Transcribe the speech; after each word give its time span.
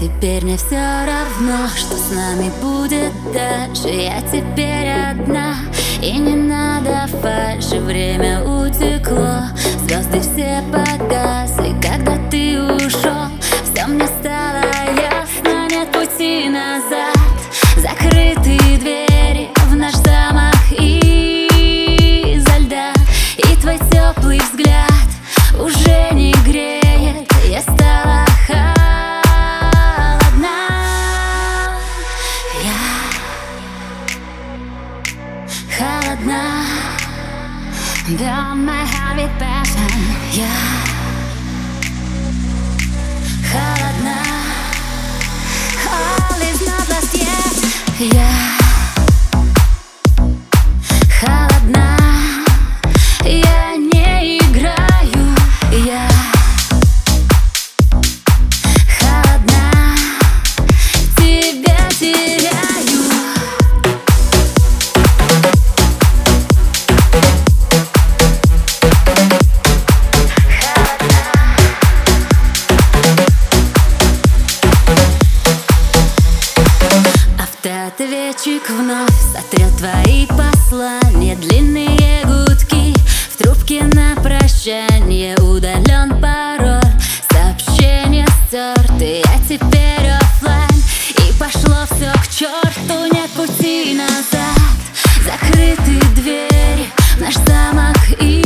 теперь 0.00 0.44
не 0.44 0.56
все 0.56 1.04
равно, 1.04 1.68
что 1.76 1.96
с 1.96 2.10
нами 2.10 2.50
будет 2.62 3.12
дальше. 3.32 3.88
Я 3.88 4.20
теперь 4.22 4.90
одна, 4.90 5.56
и 6.00 6.16
не 6.16 6.34
надо 6.34 7.06
фальши 7.20 7.78
Время 7.80 8.42
утекло, 8.42 9.42
звезды 9.84 10.20
все 10.20 10.62
погасли 10.72 11.39
холодна 35.79 36.43
Beyond 38.07 38.67
my 38.67 38.83
heavy 38.93 39.27
passion, 39.39 40.98
Ответчик 78.40 78.70
вновь 78.70 79.10
сотрет 79.34 79.76
твои 79.76 80.26
послания 80.26 81.36
Длинные 81.36 82.24
гудки 82.24 82.94
в 83.30 83.36
трубке 83.36 83.82
на 83.84 84.14
прощание 84.16 85.36
Удален 85.42 86.18
пароль, 86.22 86.80
сообщение 87.30 88.26
стерты 88.46 89.22
А 89.26 89.38
теперь 89.46 90.08
оффлайн 90.08 90.70
и 91.18 91.38
пошло 91.38 91.84
все 91.90 92.12
к 92.14 92.28
черту 92.28 93.14
Нет 93.14 93.30
пути 93.32 93.94
назад, 93.94 94.56
закрыты 95.22 96.00
двери 96.14 96.88
наш 97.18 97.34
замок 97.46 97.98
изо 98.18 98.39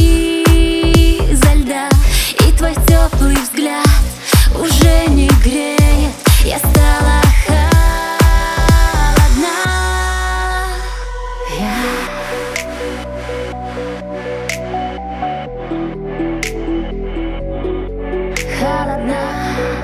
Yeah. 19.56 19.83